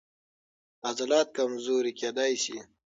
[0.89, 2.57] عضلات کمزوري کېدای شي.